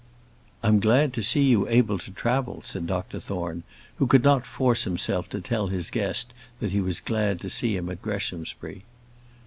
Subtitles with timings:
[0.63, 3.61] "I'm glad to see you able to travel," said Dr Thorne,
[3.97, 7.77] who could not force himself to tell his guest that he was glad to see
[7.77, 8.83] him at Greshamsbury.